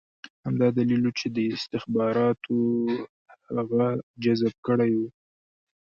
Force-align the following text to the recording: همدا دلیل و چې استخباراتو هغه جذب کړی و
همدا 0.45 0.67
دلیل 0.77 1.03
و 1.05 1.11
چې 1.19 1.27
استخباراتو 1.55 2.57
هغه 3.53 3.85
جذب 4.23 4.55
کړی 4.65 4.91
و 4.97 5.01